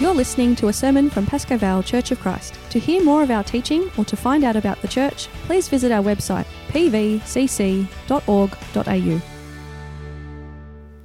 [0.00, 2.58] You're listening to a sermon from Pascoe Vale Church of Christ.
[2.70, 5.92] To hear more of our teaching or to find out about the church, please visit
[5.92, 7.90] our website pvcc.org.au.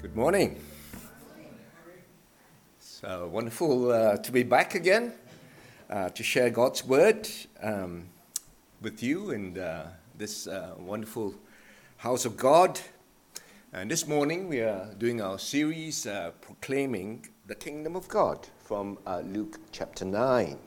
[0.01, 0.61] Good morning.
[2.79, 5.11] So wonderful uh, to be back again
[5.89, 7.27] uh, to share God's word
[7.61, 8.05] um,
[8.81, 11.35] with you in uh, this uh, wonderful
[11.97, 12.79] house of God.
[13.73, 18.97] And this morning we are doing our series uh, proclaiming the kingdom of God from
[19.05, 20.57] uh, Luke chapter 9.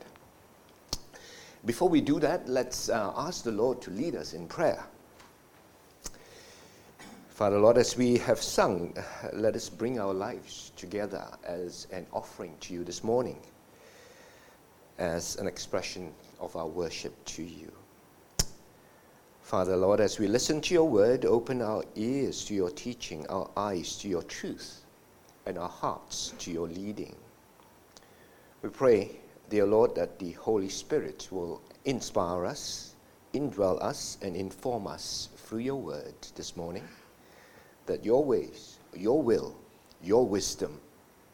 [1.65, 4.85] Before we do that, let's uh, ask the Lord to lead us in prayer.
[7.27, 8.95] Father Lord, as we have sung,
[9.33, 13.37] let us bring our lives together as an offering to you this morning,
[14.97, 17.69] as an expression of our worship to you.
[19.41, 23.49] Father Lord, as we listen to your word, open our ears to your teaching, our
[23.57, 24.85] eyes to your truth,
[25.45, 27.13] and our hearts to your leading.
[28.61, 29.11] We pray,
[29.49, 32.93] dear Lord, that the Holy Spirit will inspire us,
[33.33, 36.83] indwell us, and inform us through your word this morning,
[37.85, 39.55] that your ways, your will,
[40.03, 40.77] your wisdom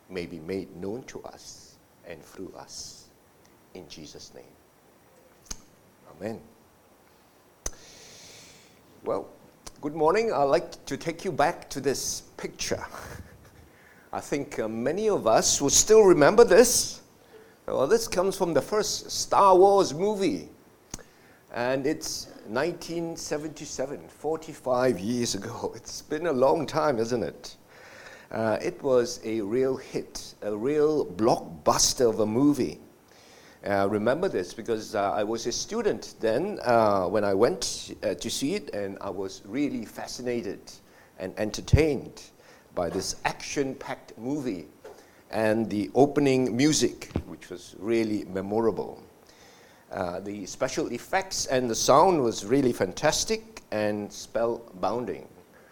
[0.08, 3.06] may be made known to us and through us.
[3.74, 4.44] In Jesus' name.
[6.16, 6.40] Amen.
[9.04, 9.28] Well,
[9.82, 10.32] good morning.
[10.32, 12.86] I'd like to take you back to this picture.
[14.14, 17.02] I think uh, many of us will still remember this.
[17.68, 20.50] Well, this comes from the first Star Wars movie,
[21.52, 25.74] and it's 1977, 45 years ago.
[25.76, 27.56] It's been a long time, isn't it?
[28.30, 32.80] Uh, it was a real hit, a real blockbuster of a movie.
[33.66, 38.14] Uh, remember this because uh, I was a student then uh, when I went uh,
[38.14, 40.60] to see it, and I was really fascinated
[41.18, 42.22] and entertained
[42.76, 44.68] by this action packed movie
[45.32, 49.02] and the opening music, which was really memorable.
[49.92, 55.26] Uh, the special effects and the sound was really fantastic and spellbinding.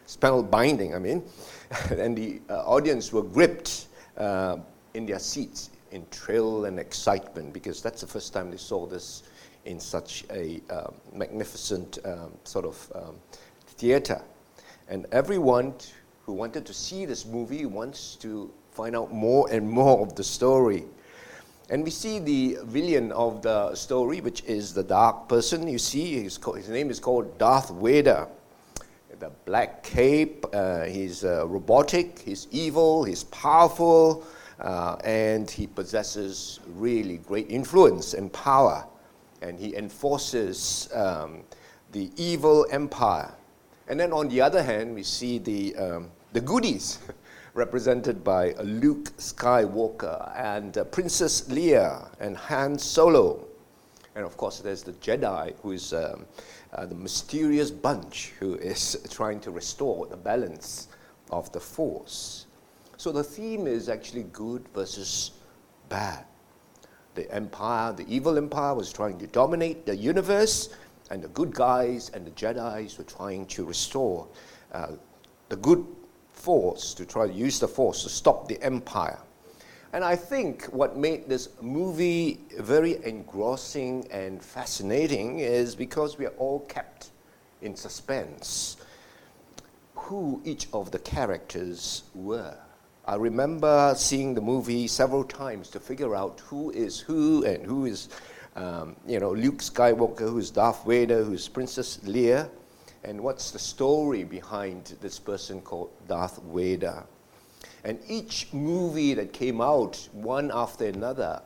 [0.08, 1.24] Spellbinding, I mean.
[1.90, 4.58] and the uh, audience were gripped uh,
[4.94, 9.24] in their seats in thrill and excitement because that's the first time they saw this
[9.66, 13.16] in such a uh, magnificent um, sort of um,
[13.68, 14.22] theater.
[14.90, 15.74] And everyone
[16.26, 20.24] who wanted to see this movie wants to find out more and more of the
[20.24, 20.86] story.
[21.70, 25.68] And we see the villain of the story, which is the dark person.
[25.68, 28.28] You see, his, his name is called Darth Vader.
[29.20, 34.26] The black cape, uh, he's uh, robotic, he's evil, he's powerful,
[34.60, 38.86] uh, and he possesses really great influence and power.
[39.42, 41.44] And he enforces um,
[41.92, 43.32] the evil empire.
[43.88, 47.00] And then on the other hand, we see the, um, the goodies.
[47.54, 53.48] represented by Luke Skywalker and uh, Princess Leia and Han Solo.
[54.16, 56.26] And of course, there's the Jedi, who is um,
[56.74, 60.88] uh, the mysterious bunch who is trying to restore the balance
[61.30, 62.48] of the Force.
[62.98, 65.32] So the theme is actually good versus
[65.90, 66.26] bad.
[67.16, 70.70] The empire, the evil empire, was trying to dominate the universe,
[71.12, 74.28] and the good guys and the Jedi's were trying to restore
[74.72, 74.94] uh,
[75.50, 75.86] the good
[76.44, 79.18] force, to try to use the force to stop the empire.
[79.94, 86.36] And I think what made this movie very engrossing and fascinating is because we are
[86.38, 87.12] all kept
[87.62, 88.76] in suspense
[89.96, 92.58] who each of the characters were.
[93.06, 97.86] I remember seeing the movie several times to figure out who is who and who
[97.86, 98.10] is,
[98.58, 102.50] um, you know, Luke Skywalker, who's Darth Vader, who's Princess Leia
[103.04, 107.04] and what's the story behind this person called Darth Vader.
[107.84, 111.42] And each movie that came out, one after another,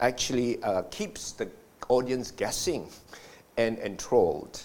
[0.00, 1.50] actually uh, keeps the
[1.88, 2.88] audience guessing
[3.58, 4.60] and enthralled.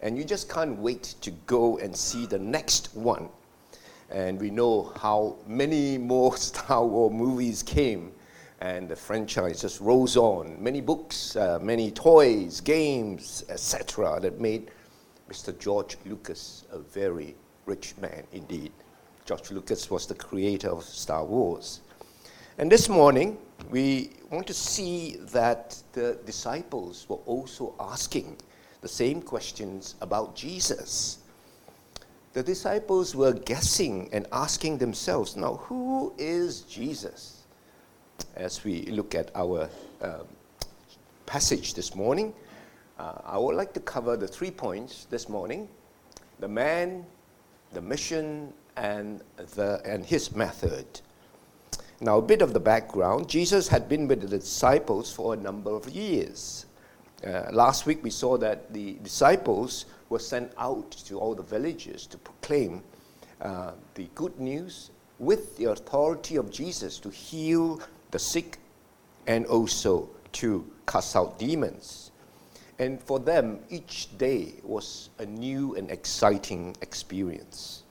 [0.00, 3.28] And you just can't wait to go and see the next one.
[4.10, 8.12] And we know how many more Star Wars movies came,
[8.60, 10.62] and the franchise just rose on.
[10.62, 14.70] Many books, uh, many toys, games, etc., that made
[15.30, 15.58] Mr.
[15.58, 17.34] George Lucas, a very
[17.66, 18.72] rich man indeed.
[19.24, 21.80] George Lucas was the creator of Star Wars.
[22.58, 23.38] And this morning,
[23.70, 28.36] we want to see that the disciples were also asking
[28.82, 31.18] the same questions about Jesus.
[32.34, 37.44] The disciples were guessing and asking themselves, now, who is Jesus?
[38.36, 39.70] As we look at our
[40.02, 40.26] um,
[41.26, 42.34] passage this morning,
[43.04, 45.68] uh, I would like to cover the three points this morning
[46.40, 47.04] the man,
[47.72, 49.22] the mission, and,
[49.54, 50.86] the, and his method.
[52.00, 55.70] Now, a bit of the background Jesus had been with the disciples for a number
[55.70, 56.66] of years.
[57.24, 62.06] Uh, last week we saw that the disciples were sent out to all the villages
[62.06, 62.82] to proclaim
[63.40, 67.80] uh, the good news with the authority of Jesus to heal
[68.10, 68.58] the sick
[69.26, 72.10] and also to cast out demons.
[72.78, 77.84] And for them, each day was a new and exciting experience.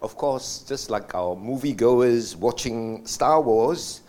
[0.00, 4.00] Of course, just like our moviegoers watching Star Wars,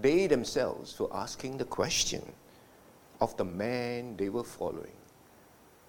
[0.00, 2.22] they themselves were asking the question
[3.20, 4.96] of the man they were following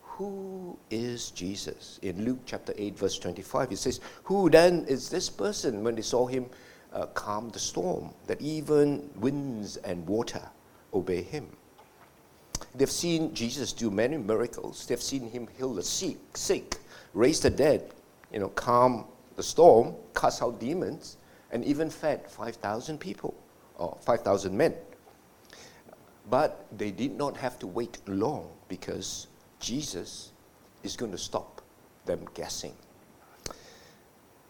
[0.01, 1.99] Who is Jesus?
[2.01, 6.01] In Luke chapter 8, verse 25, it says, Who then is this person when they
[6.01, 6.49] saw him
[6.91, 10.49] uh, calm the storm, that even winds and water
[10.93, 11.47] obey him?
[12.75, 14.85] They've seen Jesus do many miracles.
[14.85, 16.77] They've seen him heal the sick, sick,
[17.13, 17.93] raise the dead,
[18.31, 19.05] you know, calm
[19.35, 21.17] the storm, cast out demons,
[21.51, 23.33] and even fed 5,000 people,
[23.77, 24.73] or 5,000 men.
[26.29, 29.27] But they did not have to wait long because
[29.59, 30.31] Jesus
[30.83, 31.61] is going to stop
[32.05, 32.73] them guessing.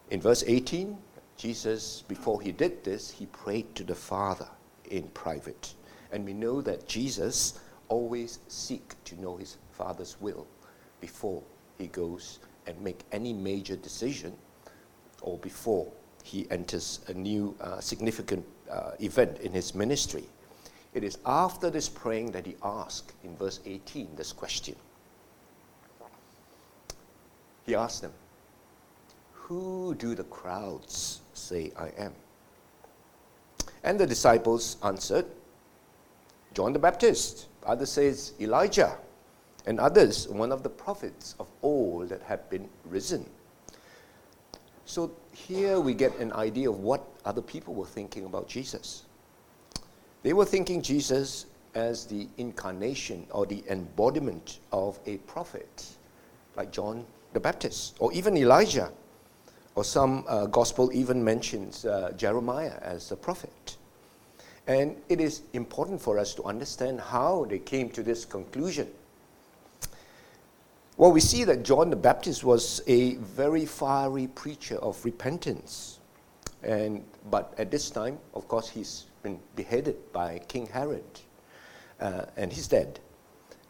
[0.10, 0.98] In verse 18,
[1.38, 4.48] Jesus, before he did this, he prayed to the Father
[4.90, 5.74] in private.
[6.12, 7.60] And we know that Jesus
[7.92, 10.48] always seek to know his Father's will
[11.02, 11.44] before
[11.78, 14.34] he goes and make any major decision
[15.22, 15.92] or before
[16.24, 20.24] he enters a new uh, significant uh, event in his ministry.
[20.94, 24.76] It is after this praying that he asks in verse 18 this question.
[27.66, 28.14] He asked them,
[29.34, 32.14] Who do the crowds say I am?
[33.84, 35.26] And the disciples answered,
[36.54, 37.48] John the Baptist.
[37.66, 38.98] Others says Elijah.
[39.66, 43.26] And others, one of the prophets of old that had been risen.
[44.86, 49.04] So here we get an idea of what other people were thinking about Jesus.
[50.24, 55.86] They were thinking Jesus as the incarnation or the embodiment of a prophet,
[56.56, 58.92] like John the Baptist, or even Elijah,
[59.76, 63.78] or some uh, gospel even mentions uh, Jeremiah as a prophet.
[64.68, 68.88] And it is important for us to understand how they came to this conclusion.
[70.98, 76.00] Well, we see that John the Baptist was a very fiery preacher of repentance.
[76.64, 81.04] And, but at this time, of course, he's been beheaded by King Herod,
[82.00, 83.00] uh, and he's dead.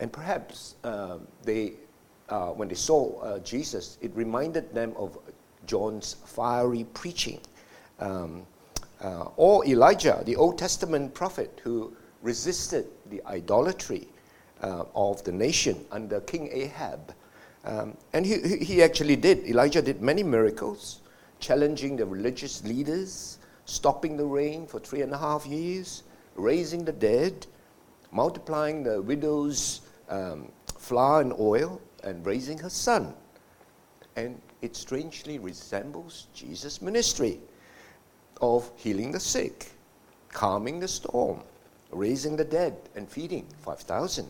[0.01, 1.73] And perhaps uh, they,
[2.27, 5.17] uh, when they saw uh, Jesus, it reminded them of
[5.65, 7.39] John's fiery preaching.
[7.99, 8.45] Um,
[9.01, 14.07] uh, or Elijah, the Old Testament prophet who resisted the idolatry
[14.61, 17.13] uh, of the nation under King Ahab
[17.63, 19.45] um, and he, he actually did.
[19.45, 21.01] Elijah did many miracles,
[21.39, 26.03] challenging the religious leaders, stopping the rain for three and a half years,
[26.35, 27.45] raising the dead,
[28.11, 33.13] multiplying the widow's um, flour and oil, and raising her son.
[34.15, 37.39] And it strangely resembles Jesus' ministry
[38.41, 39.71] of healing the sick,
[40.29, 41.41] calming the storm,
[41.91, 44.27] raising the dead, and feeding 5,000.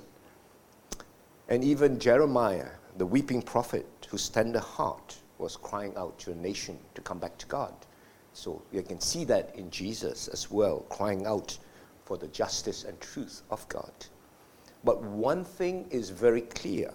[1.50, 6.78] And even Jeremiah the weeping prophet whose tender heart was crying out to a nation
[6.94, 7.74] to come back to God.
[8.34, 11.58] So you can see that in Jesus as well, crying out
[12.06, 13.92] for the justice and truth of God.
[14.84, 16.92] But one thing is very clear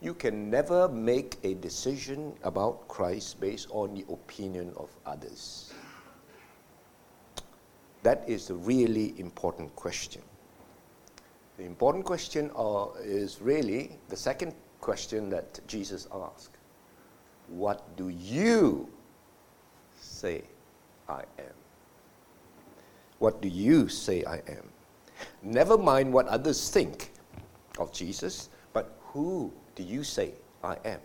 [0.00, 5.73] you can never make a decision about Christ based on the opinion of others.
[8.04, 10.20] That is the really important question.
[11.56, 16.58] The important question uh, is really the second question that Jesus asked
[17.48, 18.90] What do you
[19.98, 20.44] say
[21.08, 21.56] I am?
[23.20, 24.68] What do you say I am?
[25.42, 27.10] Never mind what others think
[27.78, 30.32] of Jesus, but who do you say
[30.62, 31.00] I am?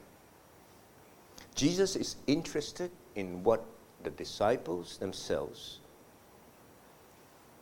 [1.56, 3.64] Jesus is interested in what
[4.04, 5.80] the disciples themselves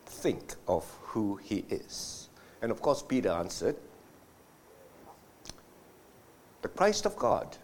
[0.07, 2.29] think of who he is.
[2.61, 3.75] And of course, Peter answered,
[6.61, 7.55] the Christ of God.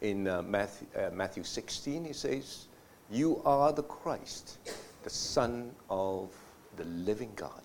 [0.00, 2.66] In uh, Matthew, uh, Matthew 16, he says,
[3.10, 4.58] You are the Christ,
[5.04, 6.30] the Son of
[6.76, 7.62] the living God.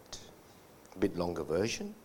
[0.95, 1.95] A bit longer version.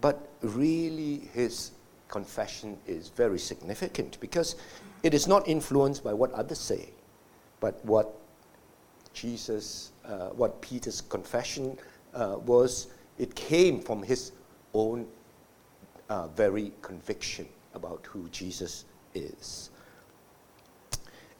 [0.00, 1.70] But really, his
[2.08, 4.56] confession is very significant because
[5.02, 6.90] it is not influenced by what others say,
[7.60, 8.14] but what
[9.16, 11.78] Jesus, uh, what Peter's confession
[12.14, 14.32] uh, was, it came from his
[14.74, 15.06] own
[16.10, 19.70] uh, very conviction about who Jesus is.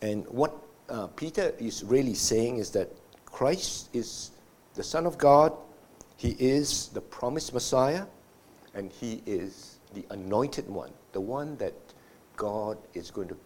[0.01, 0.55] And what
[0.89, 2.89] uh, Peter is really saying is that
[3.27, 4.31] Christ is
[4.75, 5.53] the Son of God,
[6.17, 8.07] He is the promised Messiah,
[8.75, 11.75] and He is the anointed one, the one that
[12.37, 13.37] God is going to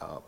[0.00, 0.18] uh,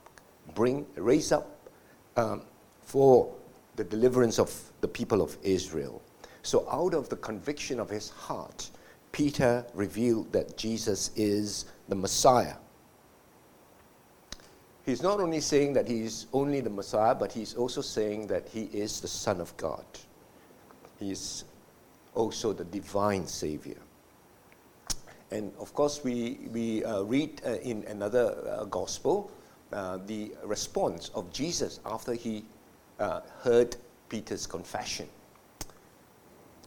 [0.55, 1.71] bring, raise up
[2.17, 2.43] um,
[2.83, 3.35] for
[3.77, 6.03] the deliverance of the people of Israel.
[6.43, 8.71] So, out of the conviction of his heart,
[9.13, 12.57] Peter revealed that Jesus is the Messiah.
[14.85, 18.65] He's not only saying that he's only the Messiah, but he's also saying that he
[18.73, 19.85] is the Son of God.
[21.01, 21.45] He is
[22.15, 23.81] also the divine Savior.
[25.31, 29.31] And of course, we, we uh, read uh, in another uh, gospel
[29.73, 32.45] uh, the response of Jesus after he
[32.99, 33.77] uh, heard
[34.09, 35.09] Peter's confession.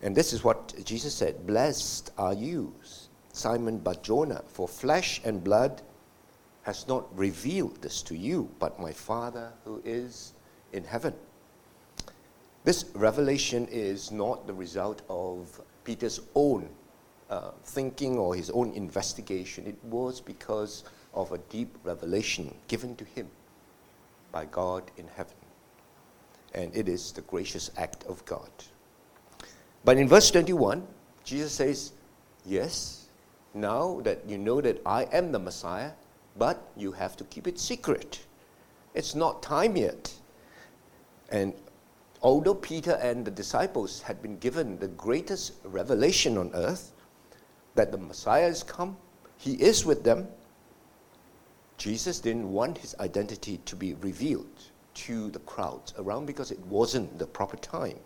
[0.01, 2.73] And this is what Jesus said Blessed are you,
[3.33, 5.81] Simon Barjona, for flesh and blood
[6.63, 10.33] has not revealed this to you, but my Father who is
[10.73, 11.13] in heaven.
[12.63, 16.69] This revelation is not the result of Peter's own
[17.29, 19.65] uh, thinking or his own investigation.
[19.65, 20.83] It was because
[21.13, 23.27] of a deep revelation given to him
[24.31, 25.38] by God in heaven.
[26.53, 28.49] And it is the gracious act of God.
[29.85, 30.85] But in verse 21,
[31.23, 31.93] Jesus says,
[32.45, 33.07] Yes,
[33.53, 35.91] now that you know that I am the Messiah,
[36.37, 38.19] but you have to keep it secret.
[38.93, 40.13] It's not time yet.
[41.31, 41.53] And
[42.21, 46.91] although Peter and the disciples had been given the greatest revelation on earth,
[47.75, 48.97] that the Messiah has come,
[49.37, 50.27] he is with them,
[51.77, 54.71] Jesus didn't want his identity to be revealed
[55.05, 57.97] to the crowds around because it wasn't the proper time.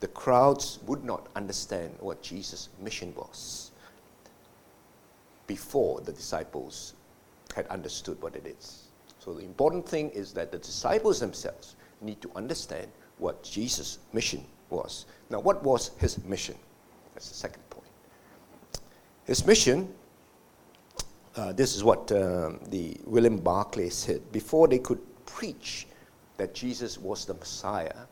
[0.00, 3.70] The crowds would not understand what Jesus' mission was
[5.46, 6.94] before the disciples
[7.54, 8.84] had understood what it is.
[9.18, 14.44] So the important thing is that the disciples themselves need to understand what Jesus' mission
[14.70, 15.06] was.
[15.28, 16.56] Now, what was his mission?
[17.14, 17.88] That's the second point.
[19.24, 19.92] His mission
[21.36, 24.20] uh, this is what uh, the William Barclay said.
[24.32, 25.86] Before they could preach
[26.40, 28.06] that Jesus was the Messiah,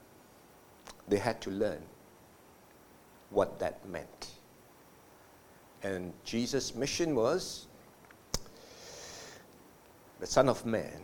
[1.08, 1.80] they had to learn
[3.30, 4.32] what that meant.
[5.82, 7.68] And Jesus' mission was
[10.20, 11.00] the Son of Man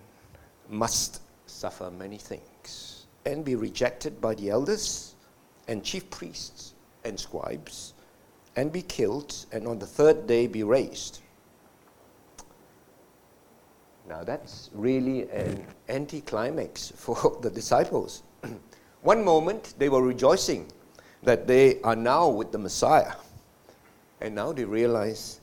[0.69, 5.15] must suffer many things and be rejected by the elders
[5.67, 6.75] and chief priests
[7.07, 7.95] and scribes
[8.55, 11.21] and be killed and on the third day be raised.
[14.09, 18.23] Now that's really an anticlimax for the disciples.
[19.03, 20.71] One moment they were rejoicing
[21.23, 23.15] that they are now with the Messiah,
[24.21, 25.41] and now they realize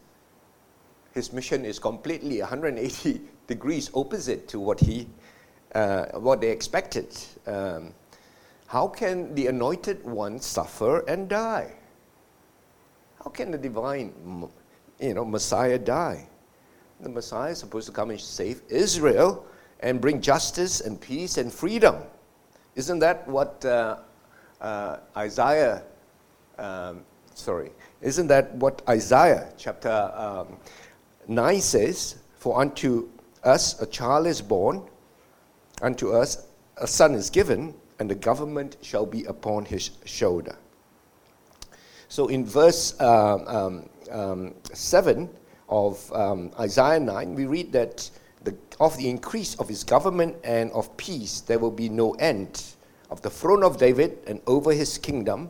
[1.13, 5.07] his mission is completely 180 degrees opposite to what he,
[5.75, 7.17] uh, what they expected.
[7.47, 7.93] Um,
[8.67, 11.73] how can the anointed one suffer and die?
[13.23, 14.13] How can the divine,
[14.99, 16.27] you know, Messiah die?
[17.01, 19.45] The Messiah is supposed to come and save Israel
[19.79, 21.95] and bring justice and peace and freedom.
[22.75, 23.97] Isn't that what uh,
[24.61, 25.83] uh, Isaiah,
[26.57, 27.01] um,
[27.33, 30.57] sorry, isn't that what Isaiah chapter um,
[31.27, 32.15] 9 says?
[32.37, 33.09] For unto
[33.43, 34.83] us a child is born,
[35.81, 36.45] unto us
[36.77, 40.55] a son is given, and the government shall be upon his shoulder.
[42.09, 45.29] So in verse uh, um, um, 7,
[45.71, 48.09] of um, Isaiah 9, we read that
[48.43, 52.63] the, of the increase of his government and of peace, there will be no end.
[53.09, 55.49] Of the throne of David and over his kingdom,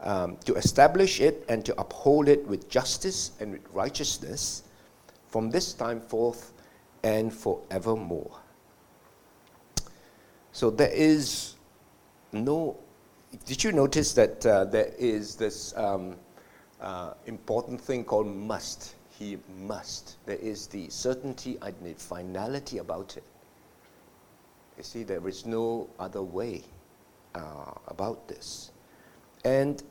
[0.00, 4.62] um, to establish it and to uphold it with justice and with righteousness
[5.28, 6.52] from this time forth
[7.02, 8.30] and forevermore.
[10.52, 11.54] So there is
[12.32, 12.76] no.
[13.44, 16.16] Did you notice that uh, there is this um,
[16.80, 18.94] uh, important thing called must?
[19.18, 20.16] He must.
[20.26, 23.24] There is the certainty and the finality about it.
[24.76, 26.62] You see, there is no other way
[27.34, 28.70] uh, about this.
[29.44, 29.82] And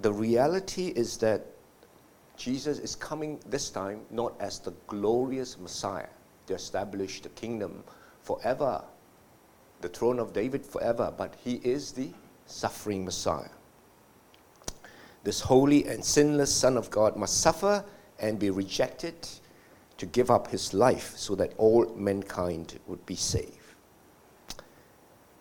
[0.00, 1.46] the reality is that
[2.36, 6.08] Jesus is coming this time not as the glorious Messiah
[6.48, 7.84] to establish the kingdom
[8.22, 8.82] forever,
[9.82, 12.10] the throne of David forever, but he is the
[12.46, 13.50] suffering Messiah.
[15.22, 17.84] This holy and sinless Son of God must suffer
[18.24, 19.14] and be rejected
[19.98, 23.58] to give up his life so that all mankind would be saved.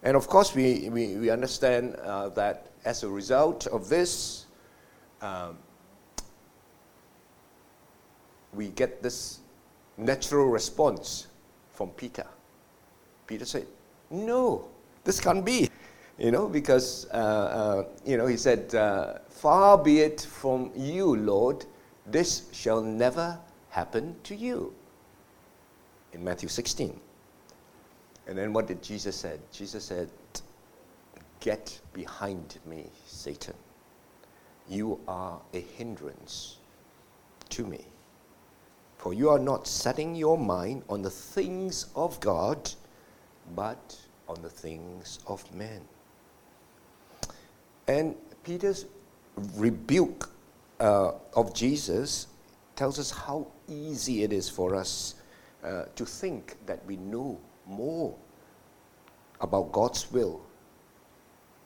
[0.03, 4.45] And of course, we, we, we understand uh, that as a result of this,
[5.21, 5.57] um,
[8.53, 9.39] we get this
[9.97, 11.27] natural response
[11.71, 12.27] from Peter.
[13.25, 13.65] Peter said,
[14.11, 14.67] No,
[15.05, 15.69] this can't be.
[16.17, 21.15] you know, because, uh, uh, you know, he said, uh, Far be it from you,
[21.15, 21.65] Lord,
[22.05, 24.73] this shall never happen to you.
[26.13, 26.99] In Matthew 16.
[28.27, 29.37] And then what did Jesus say?
[29.51, 30.09] Jesus said,
[31.39, 33.55] Get behind me, Satan.
[34.69, 36.57] You are a hindrance
[37.49, 37.81] to me.
[38.97, 42.71] For you are not setting your mind on the things of God,
[43.55, 43.97] but
[44.29, 45.81] on the things of men.
[47.87, 48.85] And Peter's
[49.55, 50.29] rebuke
[50.83, 52.27] uh, of Jesus
[52.75, 55.15] tells us how easy it is for us
[55.63, 58.13] uh, to think that we know more
[59.39, 60.41] about God's will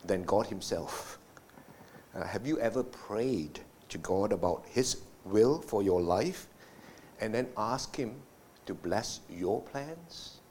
[0.05, 1.17] than God Himself.
[2.13, 3.59] Uh, have you ever prayed
[3.89, 6.47] to God about His will for your life
[7.19, 8.15] and then ask Him
[8.67, 10.41] to bless your plans?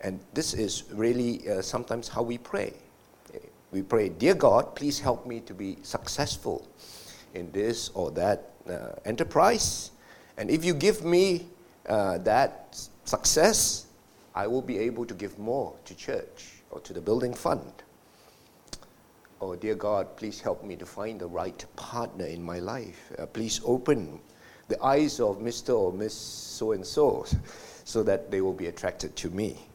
[0.00, 2.74] And this is really uh, sometimes how we pray.
[3.74, 6.64] We pray, Dear God, please help me to be successful
[7.34, 9.90] in this or that uh, enterprise.
[10.36, 11.48] And if you give me
[11.88, 13.86] uh, that success,
[14.32, 17.72] I will be able to give more to church or to the building fund.
[19.40, 23.10] Oh, dear God, please help me to find the right partner in my life.
[23.18, 24.20] Uh, please open
[24.68, 25.76] the eyes of Mr.
[25.76, 27.26] or Miss so and so
[27.82, 29.66] so that they will be attracted to me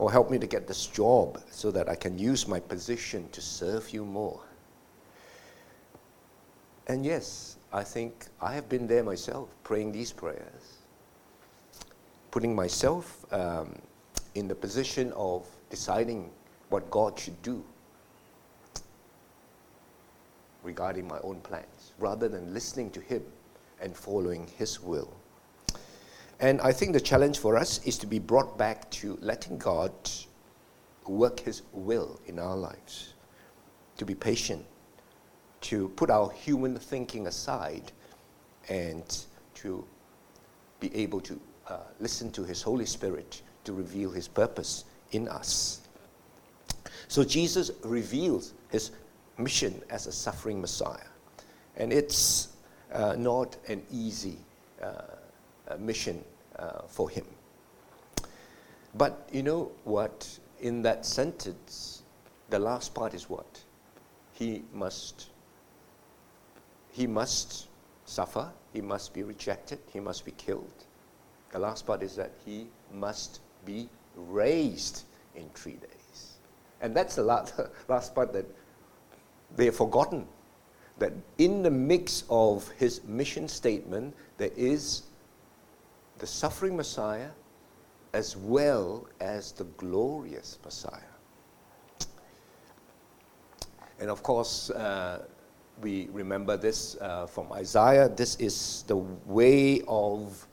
[0.00, 3.42] or help me to get this job so that I can use my position to
[3.42, 4.40] serve you more.
[6.86, 10.78] And yes, I think I have been there myself, praying these prayers,
[12.30, 13.74] putting myself um,
[14.34, 16.30] in the position of deciding
[16.70, 17.62] what God should do
[20.62, 23.22] regarding my own plans, rather than listening to Him
[23.82, 25.12] and following His will.
[26.40, 29.92] And I think the challenge for us is to be brought back to letting God
[31.06, 33.12] work His will in our lives,
[33.98, 34.64] to be patient,
[35.62, 37.92] to put our human thinking aside,
[38.70, 39.24] and
[39.56, 39.84] to
[40.80, 41.38] be able to
[41.68, 45.82] uh, listen to His Holy Spirit to reveal His purpose in us.
[47.08, 48.92] So Jesus reveals His
[49.36, 50.96] mission as a suffering Messiah.
[51.76, 52.48] And it's
[52.94, 54.38] uh, not an easy
[54.82, 55.02] uh,
[55.78, 56.24] mission
[56.60, 57.24] uh, for him.
[58.94, 60.38] But you know what?
[60.60, 62.02] In that sentence,
[62.50, 63.62] the last part is what?
[64.32, 65.30] He must.
[66.92, 67.68] He must
[68.04, 68.50] suffer.
[68.72, 69.78] He must be rejected.
[69.92, 70.84] He must be killed.
[71.52, 76.34] The last part is that he must be raised in three days.
[76.80, 77.54] And that's the last,
[77.88, 78.46] last part that
[79.56, 80.26] they have forgotten.
[80.98, 85.02] That in the mix of his mission statement, there is
[86.20, 87.30] the suffering Messiah
[88.12, 91.00] as well as the glorious Messiah.
[93.98, 95.24] And of course, uh,
[95.80, 98.08] we remember this uh, from Isaiah.
[98.08, 100.46] This is the way of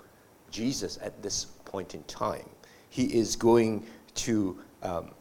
[0.51, 2.49] Jesus at this point in time.
[2.89, 5.11] He is going to, um,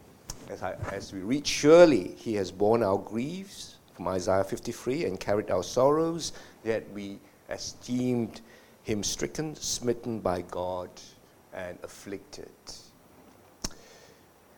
[0.49, 5.19] as, I, as we read, surely he has borne our griefs from Isaiah 53 and
[5.19, 6.33] carried our sorrows,
[6.65, 7.19] yet we
[7.51, 8.41] esteemed
[8.87, 10.89] him stricken, smitten by God,
[11.53, 12.53] and afflicted.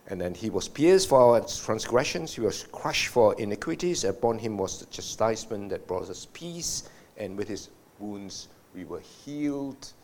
[0.08, 4.04] And then he was pierced for our transgressions, he was crushed for iniquities.
[4.04, 9.00] Upon him was the chastisement that brought us peace, and with his wounds we were
[9.00, 9.94] healed.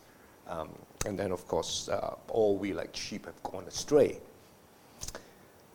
[0.47, 0.69] Um,
[1.05, 4.19] and then, of course, uh, all we like sheep have gone astray.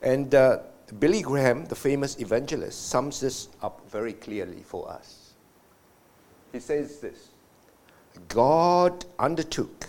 [0.02, 0.58] And uh,
[0.98, 5.34] Billy Graham, the famous evangelist, sums this up very clearly for us.
[6.50, 7.29] He says this
[8.28, 9.88] God undertook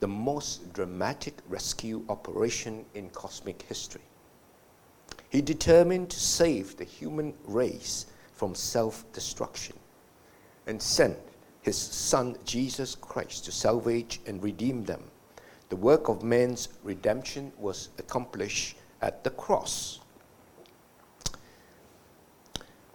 [0.00, 4.02] the most dramatic rescue operation in cosmic history.
[5.30, 9.76] He determined to save the human race from self destruction
[10.66, 11.16] and sent
[11.62, 15.02] his Son Jesus Christ to salvage and redeem them.
[15.68, 20.00] The work of man's redemption was accomplished at the cross.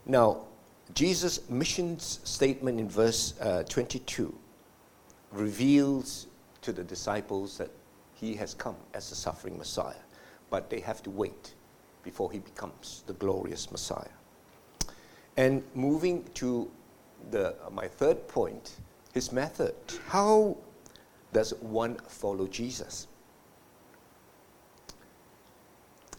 [0.05, 0.45] Now,
[0.93, 4.33] Jesus' mission statement in verse uh, 22
[5.31, 6.27] reveals
[6.61, 7.69] to the disciples that
[8.13, 10.03] he has come as a suffering Messiah,
[10.49, 11.53] but they have to wait
[12.03, 14.15] before he becomes the glorious Messiah.
[15.37, 16.69] And moving to
[17.29, 18.77] the, uh, my third point,
[19.13, 19.75] his method.
[20.07, 20.57] How
[21.33, 23.07] does one follow Jesus?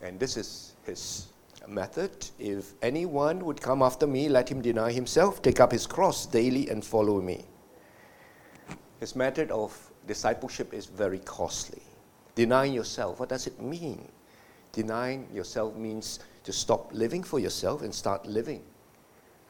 [0.03, 1.27] And this is his
[1.69, 2.29] method.
[2.39, 6.69] If anyone would come after me, let him deny himself, take up his cross daily,
[6.69, 7.45] and follow me.
[9.03, 11.83] His method of discipleship is very costly.
[12.37, 14.07] Denying yourself, what does it mean?
[14.71, 18.63] Denying yourself means to stop living for yourself and start living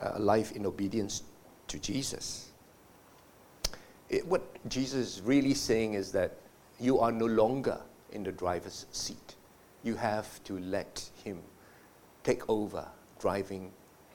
[0.00, 1.24] uh, a life in obedience
[1.68, 2.52] to Jesus.
[4.08, 6.32] It, what Jesus is really saying is that
[6.80, 7.78] you are no longer
[8.12, 9.34] in the driver's seat.
[9.82, 11.42] You have to let Him
[12.24, 12.88] take over,
[13.18, 13.70] driving,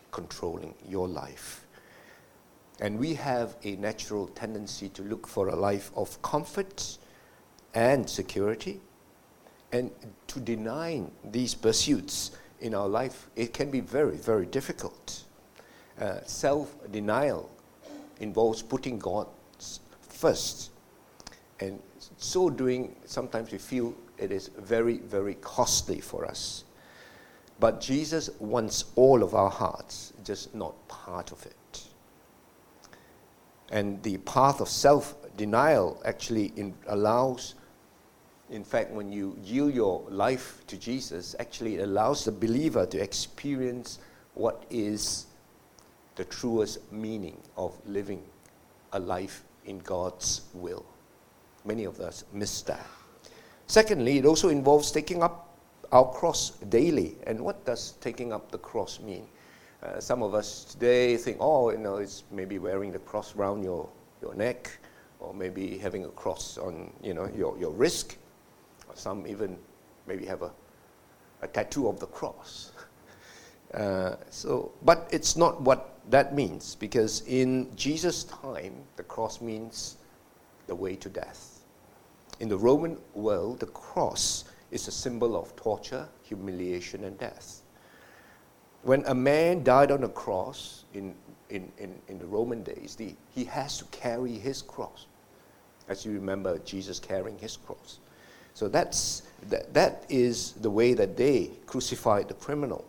[0.10, 1.67] controlling your life.
[2.80, 6.98] And we have a natural tendency to look for a life of comfort
[7.74, 8.82] and security.
[9.72, 9.92] And
[10.28, 15.24] to deny these pursuits in our life, it can be very, very difficult.
[16.00, 17.50] Uh, Self denial
[18.20, 19.28] involves putting God
[20.02, 20.72] first.
[21.60, 21.80] And
[22.18, 26.64] so doing, sometimes we feel it is very, very costly for us.
[27.60, 31.56] But Jesus wants all of our hearts, just not part of it.
[33.72, 37.56] And the path of self denial actually in, allows,
[38.50, 43.02] in fact, when you yield your life to Jesus, actually it allows the believer to
[43.02, 44.00] experience
[44.34, 45.26] what is
[46.16, 48.24] the truest meaning of living
[48.94, 50.86] a life in God's will.
[51.66, 52.86] Many of us miss that.
[53.68, 55.48] Secondly, it also involves taking up
[55.92, 57.16] our cross daily.
[57.26, 59.28] And what does taking up the cross mean?
[59.84, 63.64] Uh, some of us today think, oh, you know, it's maybe wearing the cross around
[63.64, 63.88] your,
[64.22, 64.72] your neck,
[65.20, 68.18] or maybe having a cross on, you know, your, your wrist.
[68.90, 69.58] Or some even
[70.08, 70.52] maybe have a,
[71.42, 72.72] a tattoo of the cross.
[73.74, 79.98] Uh, so, but it's not what that means, because in Jesus' time, the cross means
[80.68, 81.60] the way to death.
[82.40, 87.62] In the Roman world, the cross is a symbol of torture, humiliation, and death.
[88.84, 91.14] When a man died on a cross in,
[91.50, 95.08] in, in, in the Roman days, the, he has to carry his cross.
[95.88, 98.00] As you remember, Jesus carrying his cross.
[98.54, 102.86] So that's, that, that is the way that they crucified the criminal.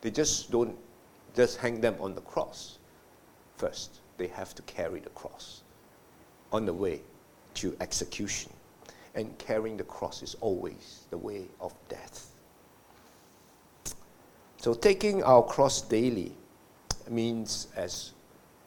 [0.00, 0.76] They just don't
[1.36, 2.78] just hang them on the cross
[3.56, 4.00] first.
[4.16, 5.62] They have to carry the cross
[6.52, 7.02] on the way
[7.54, 8.52] to execution.
[9.14, 12.29] And carrying the cross is always the way of death.
[14.60, 16.32] So, taking our cross daily
[17.08, 18.12] means, as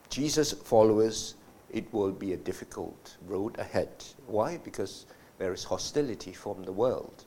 [0.09, 1.35] Jesus followers,
[1.71, 3.91] it will be a difficult road ahead.
[4.25, 4.57] Why?
[4.57, 5.05] Because
[5.37, 7.25] there is hostility from the world,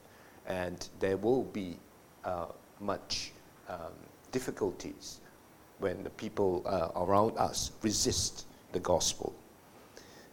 [0.49, 1.77] and there will be
[2.25, 2.47] uh,
[2.81, 3.31] much
[3.69, 3.95] um,
[4.33, 5.21] difficulties
[5.79, 9.33] when the people uh, around us resist the gospel.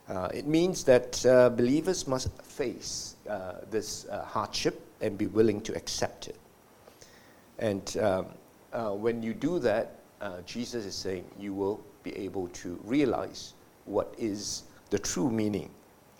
[0.09, 5.61] Uh, it means that uh, believers must face uh, this uh, hardship and be willing
[5.61, 6.35] to accept it.
[7.63, 8.25] And um,
[8.73, 9.95] uh, when you do that,
[10.45, 13.53] Jesus is saying you will be able to realize
[13.85, 15.69] what is the true meaning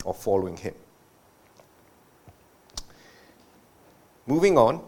[0.05, 0.73] of following Him.
[4.25, 4.81] Moving on,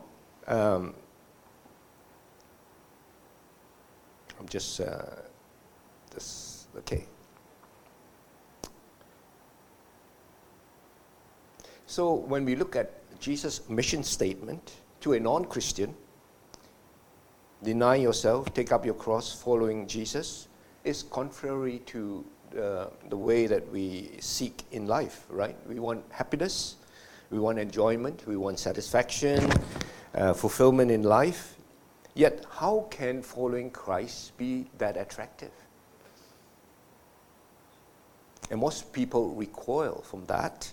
[0.47, 0.93] um,
[4.39, 4.79] I'm just
[6.11, 7.03] this okay.
[11.85, 15.93] So when we look at Jesus' mission statement to a non Christian,
[17.65, 20.47] deny yourself, take up your cross, following Jesus,
[20.84, 22.23] is contrary to
[22.58, 25.56] uh, the way that we seek in life, right?
[25.67, 26.75] We want happiness,
[27.30, 29.51] we want enjoyment, we want satisfaction,
[30.13, 31.56] uh, fulfillment in life.
[32.13, 35.51] Yet, how can following Christ be that attractive?
[38.49, 40.71] And most people recoil from that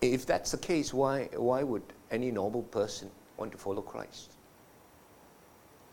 [0.00, 4.35] if that's the case, why, why would any normal person want to follow Christ?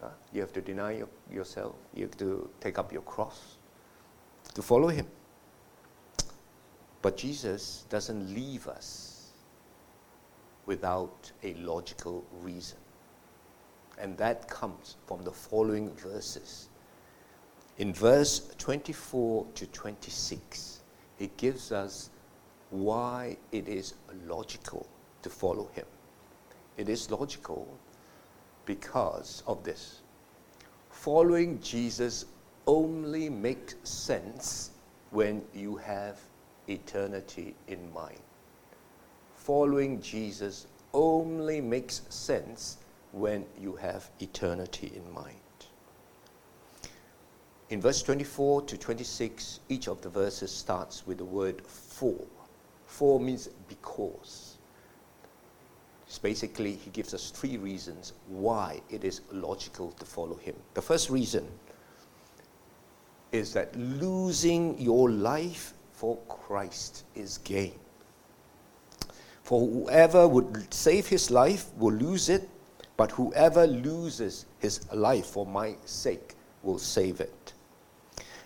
[0.04, 3.58] Uh, you have to deny your, yourself, you have to take up your cross
[4.54, 5.08] to follow Him.
[7.02, 9.32] But Jesus doesn't leave us
[10.66, 12.78] without a logical reason.
[13.98, 16.70] And that comes from the following verses.
[17.78, 20.82] In verse 24 to 26,
[21.18, 22.10] He gives us
[22.74, 23.94] why it is
[24.28, 24.88] logical
[25.22, 25.86] to follow him.
[26.76, 27.68] It is logical
[28.66, 30.02] because of this.
[30.90, 32.26] Following Jesus
[32.66, 34.72] only makes sense
[35.12, 36.20] when you have
[36.68, 38.20] eternity in mind.
[39.36, 42.78] Following Jesus only makes sense
[43.12, 45.36] when you have eternity in mind.
[47.70, 52.16] In verse 24 to 26, each of the verses starts with the word for.
[52.86, 54.53] For means because.
[56.14, 60.54] It's basically, he gives us three reasons why it is logical to follow him.
[60.76, 61.48] The first reason
[63.32, 67.74] is that losing your life for Christ is gain.
[69.42, 72.48] For whoever would save his life will lose it,
[72.96, 77.54] but whoever loses his life for my sake will save it.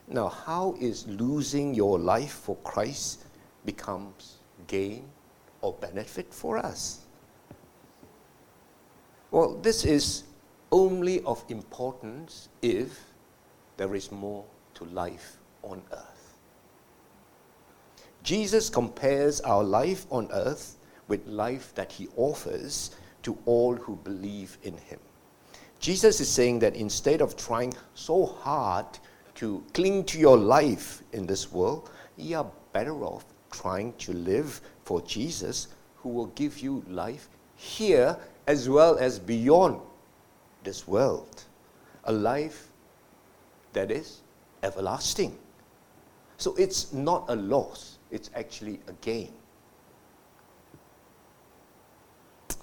[0.07, 3.25] Now, how is losing your life for Christ
[3.65, 5.09] becomes gain
[5.59, 7.01] or benefit for us?
[9.31, 10.23] Well, this is
[10.71, 13.03] only of importance if
[13.77, 16.33] there is more to life on earth.
[18.23, 22.91] Jesus compares our life on earth with life that he offers
[23.23, 24.99] to all who believe in him.
[25.79, 28.85] Jesus is saying that instead of trying so hard
[29.35, 34.61] to cling to your life in this world, you are better off trying to live
[34.83, 39.79] for Jesus who will give you life here as well as beyond
[40.63, 41.43] this world.
[42.05, 42.69] A life
[43.73, 44.21] that is
[44.63, 45.37] everlasting.
[46.37, 49.33] So it's not a loss, it's actually a gain.
[52.49, 52.55] Do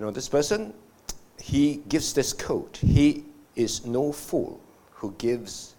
[0.00, 0.72] you know this person?
[1.38, 3.24] He gives this quote He
[3.56, 4.60] is no fool
[4.92, 5.74] who gives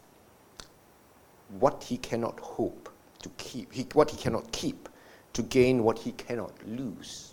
[1.60, 2.89] what he cannot hope
[3.21, 4.89] to keep, he, what he cannot keep,
[5.34, 7.33] to gain what he cannot lose.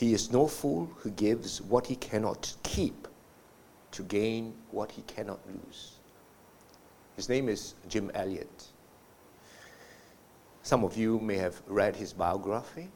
[0.00, 3.06] He is no fool who gives what he cannot keep
[3.90, 5.98] to gain what he cannot lose.
[7.16, 8.68] His name is Jim Elliot.
[10.62, 12.88] Some of you may have read his biography.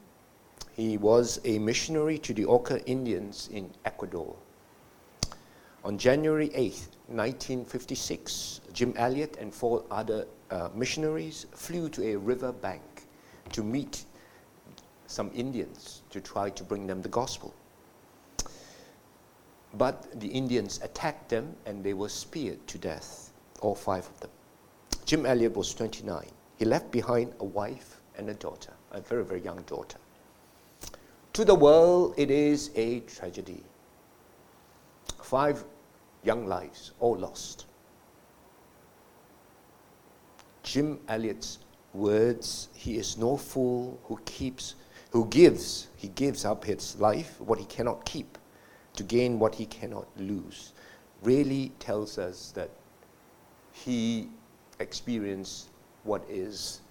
[0.75, 4.35] He was a missionary to the Auca Indians in Ecuador.
[5.83, 6.73] On January 8,
[7.05, 12.81] 1956, Jim Elliot and four other uh, missionaries flew to a river bank
[13.51, 14.05] to meet
[15.07, 17.53] some Indians to try to bring them the gospel.
[19.73, 24.29] But the Indians attacked them and they were speared to death, all five of them.
[25.05, 26.25] Jim Elliot was 29.
[26.57, 29.97] He left behind a wife and a daughter, a very, very young daughter.
[31.33, 33.61] To the world, it is a tragedy.
[35.21, 35.65] Five
[36.23, 37.65] young lives, all lost.
[40.63, 41.59] Jim Elliot's
[41.93, 44.75] words, he is no fool who keeps,
[45.15, 48.37] who gives, he gives up his life, what he cannot keep,
[48.97, 50.73] to gain what he cannot lose,
[51.23, 52.69] really tells us that
[53.71, 54.27] he
[54.81, 55.69] experienced
[56.03, 56.81] what is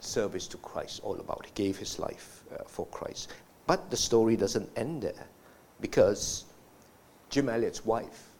[0.00, 1.44] service to Christ all about.
[1.44, 3.30] He gave his life uh, for Christ.
[3.66, 5.26] But the story doesn't end there
[5.82, 6.46] because
[7.28, 8.30] Jim Elliot's wife,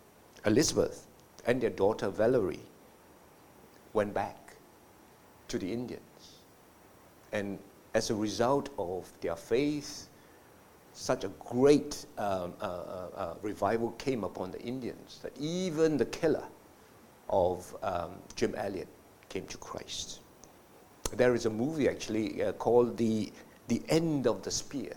[0.47, 1.07] Elizabeth,
[1.47, 2.65] and their daughter Valerie
[3.93, 4.55] went back
[5.49, 6.01] to the Indians.
[7.31, 7.59] And
[7.95, 10.09] as a result of their faith,
[10.93, 16.05] such a great um, uh, uh, uh revival came upon the Indians that even the
[16.05, 16.45] killer
[17.29, 18.89] of um, Jim Elliot
[19.29, 20.21] came to Christ
[21.17, 23.33] there is a movie actually uh, called the
[23.69, 24.93] the End of the Spear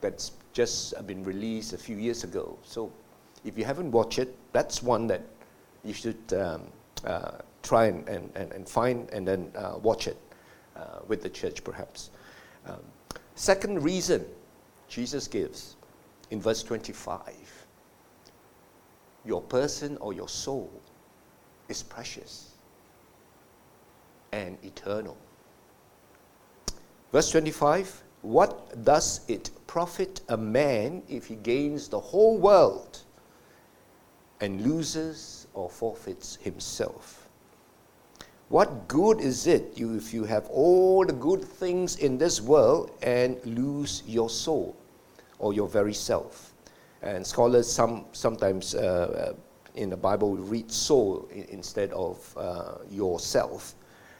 [0.00, 2.58] that's just uh, been released a few years ago.
[2.64, 2.90] So
[3.44, 5.22] if you haven't watched it, that's one that
[5.84, 6.62] you should um,
[7.06, 10.16] uh, try and, and, and, find and then watch it
[11.06, 12.10] with the church perhaps.
[12.66, 12.80] Um,
[13.34, 14.24] second reason
[14.88, 15.76] Jesus gives
[16.30, 17.22] in verse 25
[19.24, 20.70] your person or your soul
[21.68, 22.50] is precious
[24.32, 25.16] and eternal.
[27.12, 33.00] Verse 25 What does it profit a man if he gains the whole world
[34.40, 37.21] and loses or forfeits himself?
[38.52, 42.90] What good is it you, if you have all the good things in this world
[43.00, 44.76] and lose your soul
[45.38, 46.52] or your very self?
[47.00, 49.34] And scholars some, sometimes uh, uh
[49.74, 53.74] in the Bible read soul instead of uh, yourself.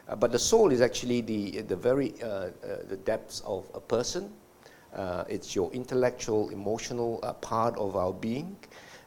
[0.09, 2.51] Uh, but the soul is actually the, the very uh, uh,
[2.89, 4.33] the depths of a person.
[5.29, 8.57] it's your intellectual, emotional part of our being,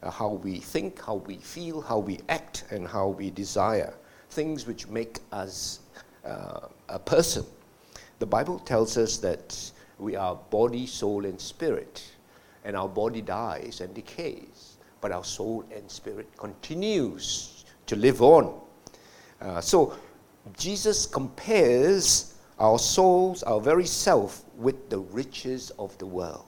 [0.04, 3.96] how we think, how we feel, how we act, and how we desire.
[4.30, 5.80] Things which make us
[6.24, 7.46] a person.
[8.20, 12.04] The Bible tells us that we are body, soul, and spirit,
[12.64, 18.60] and our body dies and decays, but our soul and spirit continues to live on.
[19.42, 19.96] Uh, so
[20.58, 26.46] Jesus compares our souls, our very self, with the riches of the world.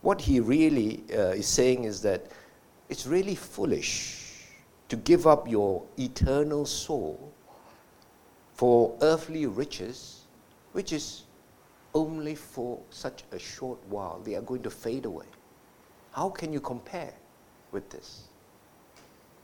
[0.00, 2.26] What he really uh, is saying is that
[2.88, 4.17] it's really foolish
[4.88, 7.32] to give up your eternal soul
[8.54, 10.22] for earthly riches,
[10.72, 11.24] which is
[11.94, 14.20] only for such a short while.
[14.24, 15.26] They are going to fade away.
[16.12, 17.12] How can you compare
[17.70, 18.28] with this?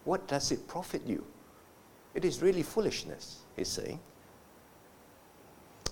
[0.05, 1.25] What does it profit you?
[2.15, 4.01] It is really foolishness, he's saying.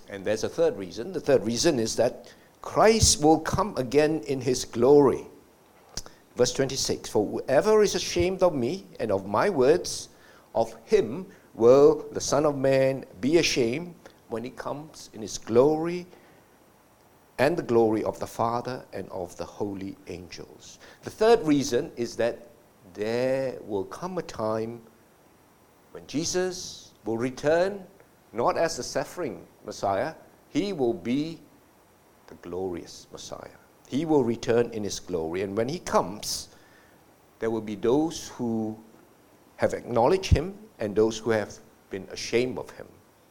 [0.09, 1.11] And there's a third reason.
[1.11, 5.25] The third reason is that Christ will come again in his glory.
[6.35, 10.09] Verse 26 For whoever is ashamed of me and of my words,
[10.55, 13.93] of him will the Son of Man be ashamed
[14.29, 16.07] when he comes in his glory
[17.39, 20.79] and the glory of the Father and of the holy angels.
[21.03, 22.47] The third reason is that
[22.93, 24.81] there will come a time
[25.91, 27.83] when Jesus will return
[28.33, 30.15] not as the suffering Messiah,
[30.49, 31.39] he will be
[32.27, 33.62] the glorious Messiah.
[33.93, 35.43] He will return in his glory.
[35.43, 36.47] And when he comes,
[37.37, 38.75] there will be those who
[39.57, 41.53] have acknowledged him and those who have
[41.91, 42.87] been ashamed of him.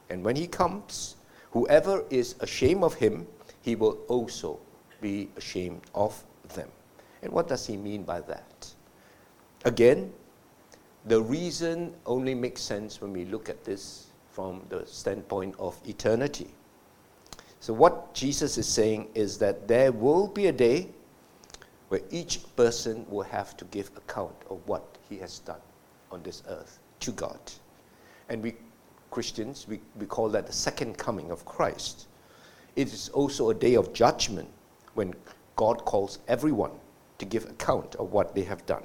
[0.09, 1.17] And when he comes,
[1.51, 3.27] whoever is ashamed of him,
[3.63, 4.61] he will also
[5.01, 6.23] be ashamed of
[6.55, 6.69] them.
[7.23, 8.73] And what does he mean by that?
[9.65, 10.13] Again,
[11.07, 16.55] the reason only makes sense when we look at this from the standpoint of eternity.
[17.63, 20.89] So, what Jesus is saying is that there will be a day
[21.91, 25.61] where each person will have to give account of what he has done
[26.11, 27.39] on this earth to God.
[28.29, 28.55] And we
[29.13, 32.09] Christians, we, we call that the second coming of Christ.
[32.75, 34.49] It is also a day of judgment
[34.95, 35.15] when
[35.55, 36.73] God calls everyone
[37.19, 38.83] to give account of what they have done.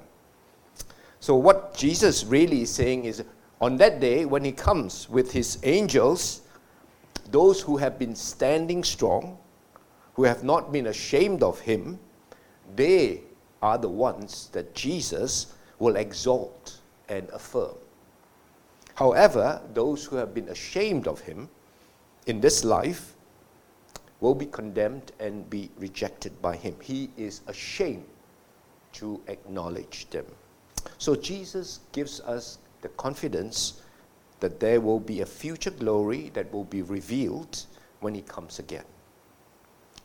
[1.19, 3.23] So, what Jesus really is saying is
[3.59, 6.41] on that day, when he comes with his angels,
[7.27, 9.37] those who have been standing strong,
[10.13, 11.99] who have not been ashamed of him,
[12.75, 13.21] they
[13.61, 17.75] are the ones that Jesus will exalt and affirm.
[18.95, 21.49] However, those who have been ashamed of him
[22.25, 23.13] in this life
[24.19, 26.75] will be condemned and be rejected by him.
[26.81, 28.05] He is ashamed
[28.93, 30.25] to acknowledge them.
[30.97, 33.81] So Jesus gives us the confidence
[34.39, 37.65] that there will be a future glory that will be revealed
[38.01, 38.85] when he comes again.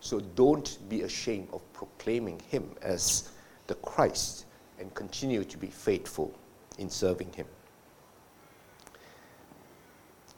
[0.00, 3.30] So don't be ashamed of proclaiming him as
[3.66, 4.46] the Christ
[4.80, 6.34] and continue to be faithful
[6.78, 7.46] in serving him.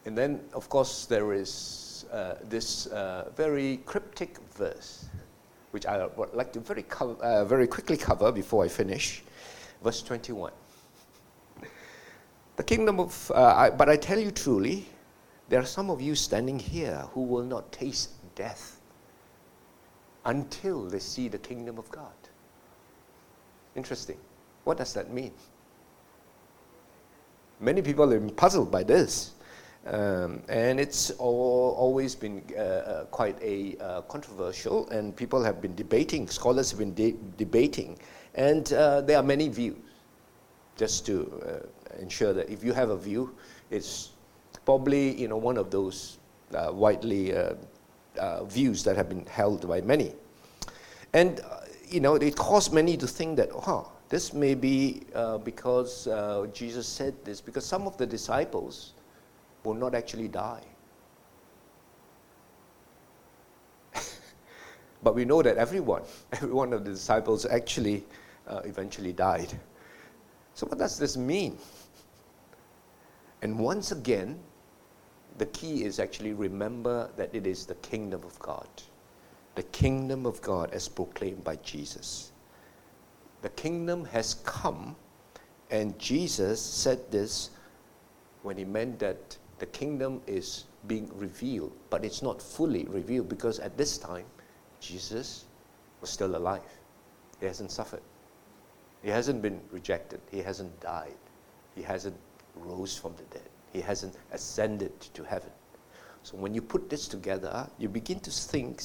[0.05, 5.07] And then, of course, there is uh, this uh, very cryptic verse,
[5.71, 9.23] which I would like to very, co- uh, very quickly cover before I finish.
[9.83, 10.53] Verse 21.
[12.57, 14.87] The kingdom of, uh, I, but I tell you truly,
[15.49, 18.81] there are some of you standing here who will not taste death
[20.25, 22.13] until they see the kingdom of God.
[23.75, 24.17] Interesting.
[24.65, 25.33] What does that mean?
[27.61, 29.33] Many people are puzzled by this.
[29.87, 35.61] Um, and it's all, always been uh, uh, quite a uh, controversial, and people have
[35.61, 37.99] been debating, scholars have been de- debating,
[38.35, 39.77] and uh, there are many views.
[40.77, 43.35] Just to uh, ensure that if you have a view,
[43.71, 44.11] it's
[44.65, 46.19] probably you know one of those
[46.55, 47.55] uh, widely uh,
[48.19, 50.13] uh, views that have been held by many,
[51.13, 55.39] and uh, you know it caused many to think that, oh, this may be uh,
[55.39, 56.09] because
[56.53, 58.93] Jesus said this because some of the disciples
[59.65, 60.63] will not actually die.
[65.03, 68.05] but we know that everyone, every one of the disciples actually
[68.65, 69.53] eventually died.
[70.55, 71.59] So, what does this mean?
[73.43, 74.39] And once again,
[75.39, 78.69] the key is actually remember that it is the kingdom of God.
[79.57, 82.33] The kingdom of God as proclaimed by Jesus.
[83.43, 84.97] The kingdom has come,
[85.71, 87.51] and Jesus said this
[88.43, 93.59] when he meant that the kingdom is being revealed, but it's not fully revealed because
[93.59, 94.27] at this time,
[94.81, 95.47] Jesus
[96.01, 96.63] was still alive.
[97.41, 98.03] He hasn't suffered.
[99.05, 100.21] He hasn't been rejected.
[100.31, 101.15] He hasn't died.
[101.77, 102.17] He hasn't
[102.57, 103.49] rose from the dead.
[103.71, 105.51] He hasn't ascended to heaven.
[106.23, 108.81] So when you put this together, you begin to think,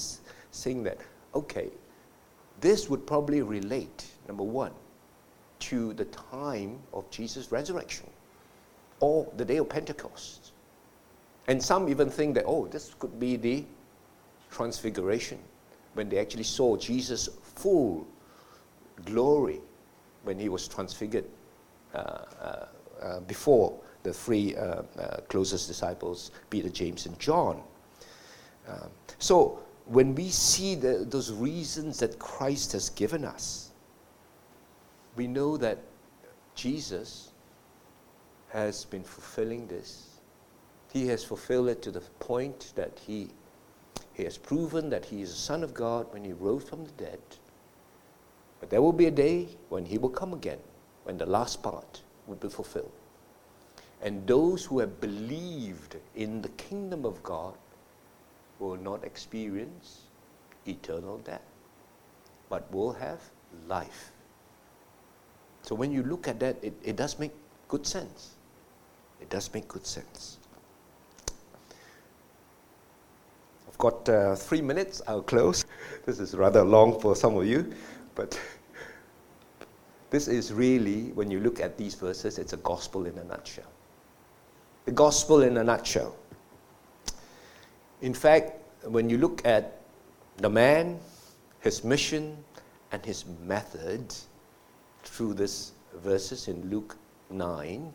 [0.51, 0.97] saying that,
[1.33, 1.69] okay,
[2.59, 4.73] this would probably relate, number one,
[5.59, 8.07] to the time of Jesus' resurrection
[8.99, 10.51] or the day of Pentecost.
[11.47, 13.63] And some even think that, oh, this could be the
[14.51, 15.39] transfiguration
[15.93, 18.05] when they actually saw Jesus' full
[19.05, 19.61] glory
[20.23, 21.25] when he was transfigured
[21.93, 22.65] uh, uh,
[23.01, 24.55] uh, before the three
[25.27, 27.61] closest disciples, Peter, James, and John.
[28.67, 33.71] Um, so when we see the, those reasons that Christ has given us,
[35.15, 35.79] we know that
[36.53, 37.31] Jesus
[38.49, 40.19] has been fulfilling this.
[40.93, 43.29] He has fulfilled it to the point that he,
[44.13, 46.91] he has proven that he is the Son of God when he rose from the
[46.91, 47.19] dead.
[48.59, 50.59] But there will be a day when he will come again,
[51.03, 52.91] when the last part will be fulfilled.
[54.01, 57.53] And those who have believed in the kingdom of God
[58.59, 60.01] will not experience
[60.65, 61.41] eternal death,
[62.49, 63.19] but will have
[63.67, 64.11] life.
[65.63, 67.31] So when you look at that, it, it does make
[67.67, 68.35] good sense.
[69.21, 70.37] It does make good sense.
[73.67, 75.65] I've got uh, three minutes, I'll close.
[76.05, 77.71] This is rather long for some of you,
[78.19, 78.37] but
[80.09, 83.71] this is really, when you look at these verses, it's a gospel in a nutshell.
[84.83, 86.17] The gospel in a nutshell.
[88.01, 88.51] In fact,
[88.83, 89.79] when you look at
[90.35, 90.99] the man,
[91.61, 92.43] his mission,
[92.91, 94.13] and his method
[95.03, 95.71] through these
[96.03, 96.97] verses in Luke
[97.29, 97.93] 9,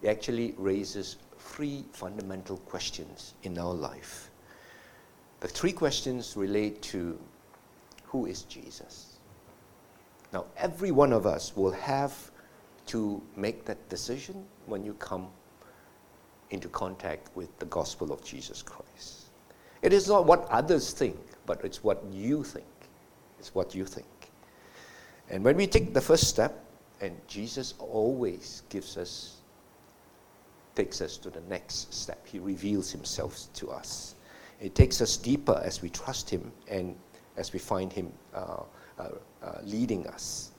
[0.00, 4.30] it actually raises three fundamental questions in our life.
[5.40, 7.18] The three questions relate to
[8.04, 9.09] who is Jesus?
[10.32, 12.30] Now, every one of us will have
[12.86, 15.28] to make that decision when you come
[16.50, 19.26] into contact with the gospel of Jesus Christ.
[19.82, 21.16] It is not what others think,
[21.46, 22.66] but it's what you think.
[23.38, 24.06] It's what you think.
[25.30, 26.64] And when we take the first step,
[27.00, 29.36] and Jesus always gives us,
[30.74, 34.16] takes us to the next step, He reveals Himself to us.
[34.60, 36.94] It takes us deeper as we trust Him and
[37.36, 38.62] as we find Him uh,
[39.00, 39.08] Uh,
[39.42, 40.50] uh, leading us.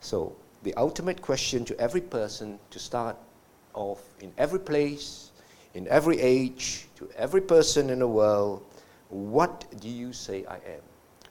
[0.00, 3.16] So, the ultimate question to every person to start
[3.72, 5.32] off in every place,
[5.74, 8.62] in every age, to every person in the world,
[9.08, 10.82] what do you say I am?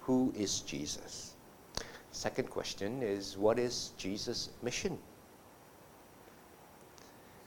[0.01, 1.36] Who is Jesus?
[2.11, 4.97] Second question is, what is Jesus' mission?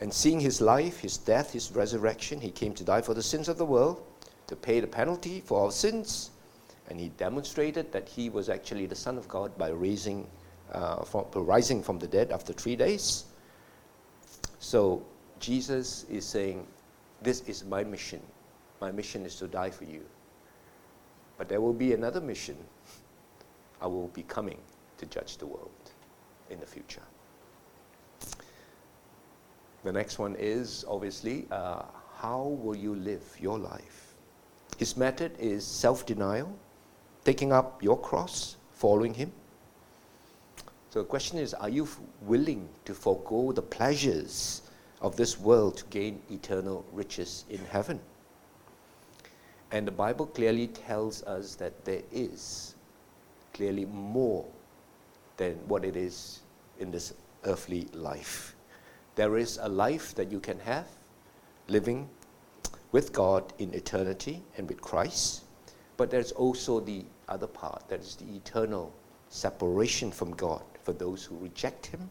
[0.00, 3.50] And seeing his life, his death, his resurrection, he came to die for the sins
[3.50, 4.02] of the world,
[4.46, 6.30] to pay the penalty for our sins,
[6.88, 10.26] and he demonstrated that he was actually the Son of God by raising,
[10.72, 13.24] uh, from, rising from the dead after three days.
[14.58, 15.04] So
[15.40, 16.66] Jesus is saying,
[17.22, 18.20] This is my mission.
[18.80, 20.02] My mission is to die for you.
[21.38, 22.56] But there will be another mission.
[23.80, 24.58] I will be coming
[24.98, 25.70] to judge the world
[26.50, 27.02] in the future.
[29.84, 31.82] The next one is obviously uh,
[32.16, 34.14] how will you live your life?
[34.78, 36.56] His method is self denial,
[37.26, 39.32] taking up your cross, following Him.
[40.90, 41.88] So the question is are you
[42.22, 44.62] willing to forego the pleasures
[45.02, 47.98] of this world to gain eternal riches in heaven?
[49.72, 52.76] And the Bible clearly tells us that there is
[53.52, 54.44] clearly more
[55.36, 56.42] than what it is
[56.78, 57.12] in this
[57.44, 58.54] earthly life.
[59.16, 60.86] There is a life that you can have
[61.66, 62.08] living
[62.92, 65.42] with God in eternity and with Christ,
[65.96, 68.92] but there's also the other part that is the eternal
[69.28, 72.08] separation from God for those who reject Him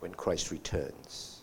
[0.00, 1.42] when Christ returns.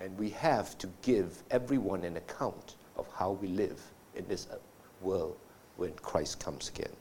[0.00, 3.80] And we have to give everyone an account of how we live
[4.16, 4.56] in this uh,
[5.02, 5.36] world
[5.76, 6.92] when Christ comes again.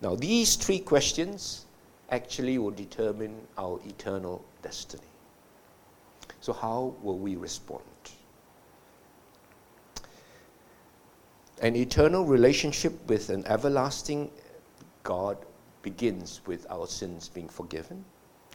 [0.00, 1.66] Now, these three questions
[2.10, 5.02] actually will determine our eternal destiny.
[6.40, 7.82] So, how will we respond?
[11.60, 14.30] An eternal relationship with an everlasting
[15.02, 15.36] God
[15.82, 18.02] begins with our sins being forgiven.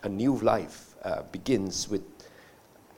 [0.02, 2.02] A new life uh, begins with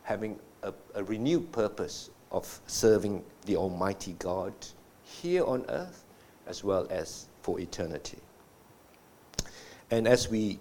[0.04, 4.54] having a, a renewed purpose of serving the Almighty God
[5.04, 6.06] here on earth
[6.46, 8.20] as well as for eternity.
[9.92, 10.58] And as we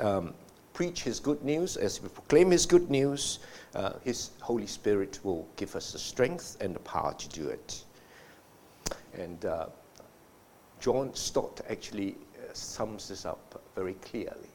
[0.00, 0.34] um,
[0.72, 3.38] preach His good news, as we proclaim His good news,
[3.76, 7.84] uh, His Holy Spirit will give us the strength and the power to do it.
[9.18, 9.66] And uh,
[10.80, 14.48] John Stott actually uh, sums this up very clearly.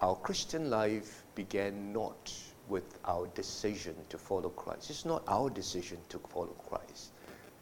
[0.00, 2.32] Our Christian life began not
[2.68, 4.90] with our decision to follow Christ.
[4.90, 7.12] It's not our decision to follow Christ,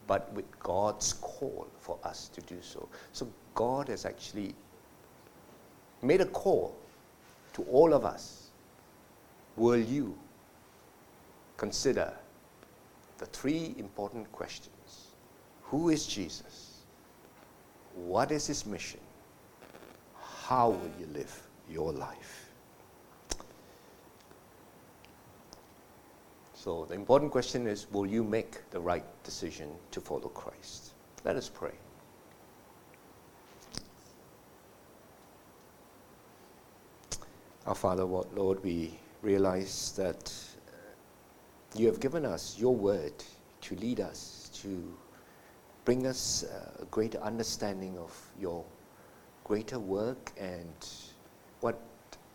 [0.07, 2.89] but with God's call for us to do so.
[3.11, 4.55] So God has actually
[6.01, 6.75] made a call
[7.53, 8.49] to all of us.
[9.57, 10.17] Will you
[11.57, 12.11] consider
[13.19, 15.12] the three important questions?
[15.65, 16.81] Who is Jesus?
[17.95, 18.99] What is his mission?
[20.47, 22.49] How will you live your life?
[26.53, 30.93] So the important question is will you make the right decision to follow Christ?
[31.25, 31.73] Let us pray.
[37.65, 38.91] Our Father, Lord, we
[39.21, 40.33] realize that
[41.75, 43.13] you have given us your word
[43.61, 44.93] to lead us, to
[45.85, 48.63] bring us uh, a greater understanding of your
[49.43, 50.73] greater work and
[51.59, 51.79] what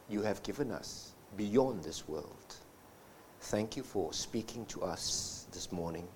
[0.09, 2.57] you have given us beyond this world.
[3.41, 6.07] Thank you for speaking to us this morning.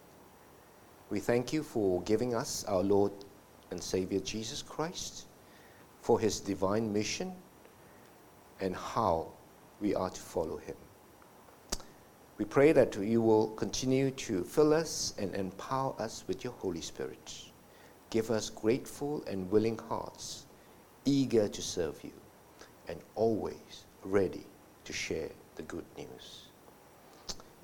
[1.11, 3.13] We thank you for giving us our Lord
[3.71, 5.27] and Savior Jesus Christ,
[6.01, 7.33] for his divine mission,
[8.61, 9.29] and how
[9.81, 10.77] we are to follow him.
[12.39, 16.81] We pray that you will continue to fill us and empower us with your Holy
[16.81, 17.35] Spirit.
[18.11, 20.47] Give us grateful and willing hearts,
[21.05, 22.13] eager to serve you,
[22.89, 24.47] and always ready
[24.85, 26.47] to share the good news.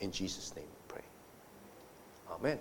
[0.00, 1.04] In Jesus' name we pray.
[2.30, 2.58] Amen.